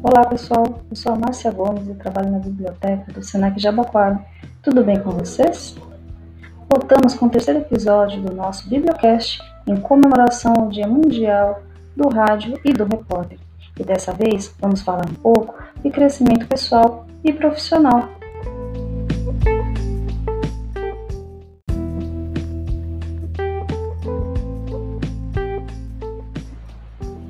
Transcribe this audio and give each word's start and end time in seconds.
Olá 0.00 0.24
pessoal, 0.28 0.80
eu 0.88 0.94
sou 0.94 1.12
a 1.12 1.16
Márcia 1.16 1.50
Gomes 1.50 1.88
e 1.88 1.94
trabalho 1.94 2.30
na 2.30 2.38
biblioteca 2.38 3.12
do 3.12 3.20
Senac 3.20 3.60
Jabaquara. 3.60 4.24
Tudo 4.62 4.84
bem 4.84 5.00
com 5.00 5.10
vocês? 5.10 5.74
Voltamos 6.70 7.14
com 7.14 7.26
o 7.26 7.28
terceiro 7.28 7.58
episódio 7.58 8.22
do 8.22 8.32
nosso 8.32 8.68
Bibliocast 8.68 9.40
em 9.66 9.76
comemoração 9.76 10.54
ao 10.56 10.68
Dia 10.68 10.86
Mundial 10.86 11.62
do 11.96 12.08
Rádio 12.10 12.60
e 12.64 12.72
do 12.72 12.84
Repórter. 12.84 13.40
E 13.76 13.82
dessa 13.82 14.12
vez 14.12 14.54
vamos 14.60 14.82
falar 14.82 15.04
um 15.10 15.14
pouco 15.14 15.60
de 15.82 15.90
crescimento 15.90 16.46
pessoal 16.46 17.04
e 17.24 17.32
profissional. 17.32 18.08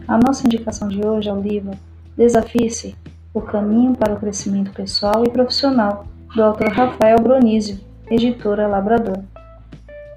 A 0.06 0.18
nossa 0.18 0.46
indicação 0.46 0.86
de 0.88 1.04
hoje 1.06 1.30
é 1.30 1.32
o 1.32 1.40
livro 1.40 1.72
Desafie-se 2.18 2.96
O 3.32 3.40
Caminho 3.40 3.94
para 3.94 4.12
o 4.12 4.18
Crescimento 4.18 4.72
Pessoal 4.72 5.22
e 5.24 5.30
Profissional, 5.30 6.04
do 6.34 6.42
autor 6.42 6.66
Rafael 6.72 7.16
Bronísio, 7.20 7.78
editora 8.10 8.66
Labrador. 8.66 9.22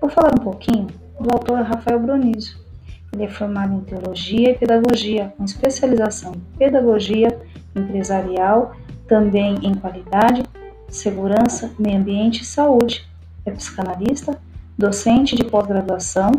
Vou 0.01 0.09
falar 0.09 0.31
um 0.33 0.43
pouquinho 0.43 0.87
do 1.19 1.29
autor 1.31 1.61
Rafael 1.61 1.99
Bronísio. 1.99 2.57
Ele 3.13 3.25
é 3.25 3.29
formado 3.29 3.75
em 3.75 3.81
Teologia 3.81 4.49
e 4.49 4.57
Pedagogia, 4.57 5.31
com 5.37 5.45
especialização 5.45 6.31
em 6.31 6.57
Pedagogia 6.57 7.39
Empresarial, 7.75 8.75
também 9.07 9.59
em 9.61 9.75
Qualidade, 9.75 10.41
Segurança, 10.89 11.69
Meio 11.77 11.99
Ambiente 11.99 12.41
e 12.41 12.45
Saúde. 12.45 13.07
É 13.45 13.51
psicanalista, 13.51 14.39
docente 14.75 15.35
de 15.35 15.43
pós-graduação 15.43 16.31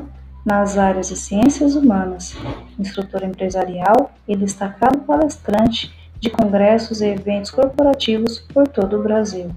nas 0.44 0.76
áreas 0.76 1.08
de 1.08 1.16
ciências 1.16 1.74
humanas, 1.74 2.36
instrutor 2.78 3.22
empresarial 3.22 4.12
e 4.26 4.36
destacado 4.36 4.98
palestrante 5.00 5.94
de 6.20 6.30
congressos 6.30 7.00
e 7.00 7.06
eventos 7.06 7.50
corporativos 7.50 8.40
por 8.52 8.66
todo 8.68 8.98
o 8.98 9.02
Brasil. 9.02 9.50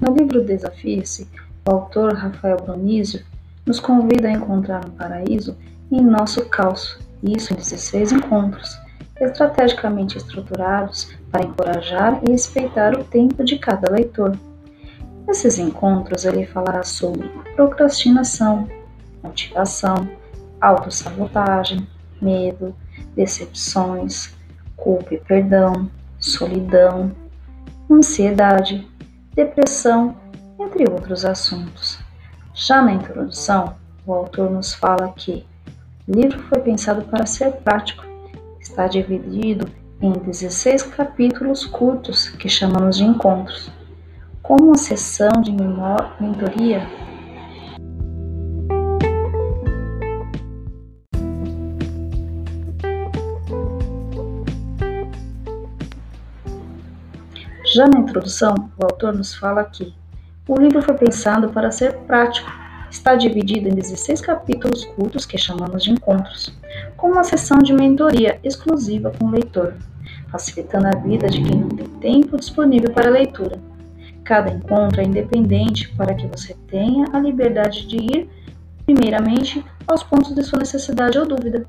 No 0.00 0.14
livro 0.14 0.44
Desafie-se, 0.44 1.28
o 1.68 1.70
autor 1.72 2.14
Rafael 2.14 2.56
Bronísio 2.56 3.24
nos 3.66 3.78
convida 3.78 4.28
a 4.28 4.32
encontrar 4.32 4.84
um 4.86 4.90
paraíso 4.90 5.56
em 5.90 6.00
nosso 6.00 6.44
caos, 6.46 6.98
isso 7.22 7.52
em 7.52 7.56
16 7.56 8.12
encontros, 8.12 8.78
estrategicamente 9.20 10.16
estruturados 10.16 11.12
para 11.30 11.44
encorajar 11.44 12.20
e 12.26 12.32
respeitar 12.32 12.94
o 12.94 13.04
tempo 13.04 13.44
de 13.44 13.58
cada 13.58 13.90
leitor. 13.90 14.36
Nesses 15.26 15.58
encontros, 15.58 16.24
ele 16.24 16.46
falará 16.46 16.82
sobre 16.82 17.28
procrastinação, 17.54 18.68
motivação, 19.22 20.08
autossabotagem, 20.60 21.86
medo, 22.20 22.74
decepções, 23.14 24.34
culpa 24.76 25.14
e 25.14 25.18
perdão, 25.18 25.90
solidão, 26.18 27.12
ansiedade, 27.90 28.88
depressão, 29.34 30.16
entre 30.58 30.90
outros 30.90 31.24
assuntos. 31.24 31.98
Já 32.54 32.82
na 32.82 32.92
introdução, 32.92 33.76
o 34.06 34.12
autor 34.12 34.50
nos 34.50 34.74
fala 34.74 35.12
que 35.12 35.46
o 36.08 36.12
livro 36.12 36.42
foi 36.48 36.60
pensado 36.60 37.02
para 37.02 37.26
ser 37.26 37.52
prático 37.52 38.07
Está 38.78 38.86
dividido 38.86 39.68
em 40.00 40.12
16 40.12 40.84
capítulos 40.84 41.66
curtos 41.66 42.28
que 42.28 42.48
chamamos 42.48 42.98
de 42.98 43.02
encontros. 43.02 43.72
Como 44.40 44.66
uma 44.66 44.78
sessão 44.78 45.42
de 45.42 45.50
mentoria, 45.50 46.88
Já 57.74 57.86
na 57.88 57.98
introdução, 57.98 58.54
o 58.78 58.84
autor 58.84 59.12
nos 59.12 59.34
fala 59.34 59.64
que 59.64 59.92
o 60.46 60.54
livro 60.56 60.80
foi 60.82 60.94
pensado 60.94 61.48
para 61.48 61.72
ser 61.72 61.94
prático 62.06 62.67
está 62.90 63.14
dividido 63.14 63.68
em 63.68 63.74
16 63.74 64.20
capítulos 64.20 64.84
curtos 64.84 65.26
que 65.26 65.38
chamamos 65.38 65.82
de 65.82 65.90
encontros, 65.90 66.52
com 66.96 67.12
uma 67.12 67.24
sessão 67.24 67.58
de 67.58 67.72
mentoria 67.72 68.38
exclusiva 68.42 69.12
com 69.18 69.26
o 69.26 69.30
leitor, 69.30 69.74
facilitando 70.30 70.88
a 70.88 71.00
vida 71.00 71.28
de 71.28 71.42
quem 71.42 71.60
não 71.60 71.68
tem 71.68 71.88
tempo 72.00 72.36
disponível 72.36 72.92
para 72.92 73.08
a 73.08 73.12
leitura. 73.12 73.58
Cada 74.24 74.50
encontro 74.50 75.00
é 75.00 75.04
independente 75.04 75.88
para 75.96 76.14
que 76.14 76.26
você 76.26 76.54
tenha 76.68 77.06
a 77.12 77.18
liberdade 77.18 77.86
de 77.86 77.96
ir, 77.96 78.30
primeiramente, 78.84 79.64
aos 79.86 80.02
pontos 80.02 80.34
de 80.34 80.42
sua 80.42 80.58
necessidade 80.58 81.18
ou 81.18 81.26
dúvida. 81.26 81.66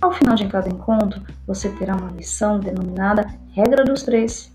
Ao 0.00 0.12
final 0.12 0.34
de 0.34 0.46
cada 0.46 0.68
encontro, 0.68 1.22
você 1.46 1.68
terá 1.70 1.96
uma 1.96 2.10
lição 2.12 2.58
denominada 2.58 3.26
Regra 3.52 3.84
dos 3.84 4.02
Três 4.02 4.54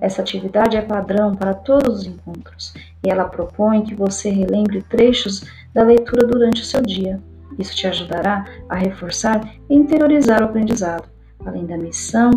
essa 0.00 0.20
atividade 0.20 0.76
é 0.76 0.82
padrão 0.82 1.34
para 1.34 1.54
todos 1.54 2.00
os 2.00 2.06
encontros 2.06 2.74
e 3.06 3.08
ela 3.08 3.24
propõe 3.24 3.84
que 3.84 3.94
você 3.94 4.30
relembre 4.30 4.82
trechos 4.82 5.44
da 5.72 5.84
leitura 5.84 6.26
durante 6.26 6.62
o 6.62 6.64
seu 6.64 6.82
dia. 6.82 7.20
Isso 7.56 7.76
te 7.76 7.86
ajudará 7.86 8.44
a 8.68 8.74
reforçar 8.74 9.48
e 9.70 9.76
interiorizar 9.76 10.42
o 10.42 10.46
aprendizado. 10.46 11.08
Além 11.44 11.64
da 11.64 11.78
missão, 11.78 12.32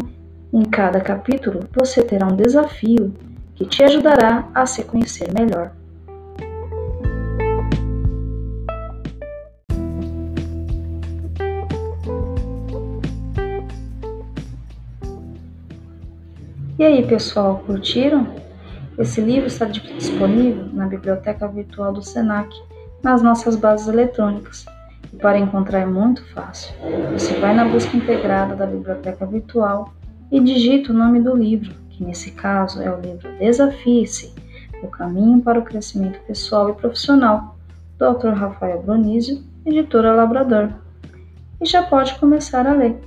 em 0.54 0.62
cada 0.62 1.02
capítulo 1.02 1.62
você 1.74 2.04
terá 2.04 2.28
um 2.28 2.36
desafio 2.36 3.12
que 3.56 3.66
te 3.66 3.84
ajudará 3.84 4.48
a 4.54 4.68
se 4.68 4.84
conhecer 4.84 5.34
melhor. 5.34 5.72
E 16.78 16.84
aí, 16.84 17.06
pessoal, 17.08 17.64
curtiram? 17.66 18.49
Esse 19.00 19.22
livro 19.22 19.48
está 19.48 19.64
disponível 19.64 20.66
na 20.74 20.86
biblioteca 20.86 21.48
virtual 21.48 21.94
do 21.94 22.02
Senac, 22.02 22.54
nas 23.02 23.22
nossas 23.22 23.56
bases 23.56 23.88
eletrônicas. 23.88 24.66
E 25.14 25.16
para 25.16 25.40
encontrar 25.40 25.80
é 25.80 25.86
muito 25.86 26.22
fácil. 26.34 26.76
Você 27.14 27.34
vai 27.40 27.56
na 27.56 27.64
busca 27.64 27.96
integrada 27.96 28.58
da 28.58 28.66
biblioteca 28.66 29.26
virtual 29.26 29.94
e 30.30 30.42
digita 30.42 30.92
o 30.92 30.96
nome 30.96 31.22
do 31.22 31.34
livro, 31.34 31.74
que 31.90 32.04
nesse 32.04 32.32
caso 32.32 32.82
é 32.82 32.94
o 32.94 33.00
livro 33.00 33.32
Desafie-se: 33.40 34.36
O 34.84 34.88
Caminho 34.90 35.42
para 35.42 35.60
o 35.60 35.64
Crescimento 35.64 36.20
Pessoal 36.28 36.70
e 36.70 36.74
Profissional, 36.74 37.58
Dr. 37.98 38.34
Rafael 38.34 38.84
Bronísio, 38.84 39.42
editora 39.66 40.14
Labrador. 40.14 40.74
E 41.62 41.66
já 41.66 41.84
pode 41.84 42.20
começar 42.20 42.68
a 42.68 42.74
ler. 42.74 43.00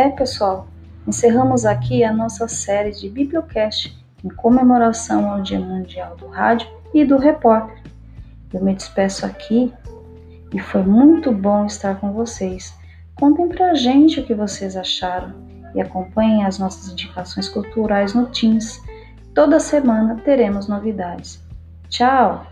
É, 0.00 0.08
pessoal, 0.08 0.66
encerramos 1.06 1.66
aqui 1.66 2.02
a 2.02 2.10
nossa 2.10 2.48
série 2.48 2.90
de 2.90 3.06
Bibliocast 3.06 4.02
em 4.24 4.30
comemoração 4.30 5.30
ao 5.30 5.42
Dia 5.42 5.60
Mundial 5.60 6.16
do 6.16 6.26
Rádio 6.26 6.66
e 6.94 7.04
do 7.04 7.18
Repórter. 7.18 7.82
Eu 8.50 8.64
me 8.64 8.74
despeço 8.74 9.26
aqui 9.26 9.70
e 10.54 10.58
foi 10.58 10.82
muito 10.84 11.30
bom 11.30 11.66
estar 11.66 12.00
com 12.00 12.14
vocês. 12.14 12.74
Contem 13.14 13.46
pra 13.50 13.74
gente 13.74 14.20
o 14.20 14.24
que 14.24 14.32
vocês 14.32 14.74
acharam 14.74 15.34
e 15.74 15.82
acompanhem 15.82 16.46
as 16.46 16.58
nossas 16.58 16.90
indicações 16.90 17.50
culturais 17.50 18.14
no 18.14 18.24
Teams. 18.28 18.80
Toda 19.34 19.60
semana 19.60 20.16
teremos 20.24 20.66
novidades. 20.66 21.44
Tchau! 21.90 22.46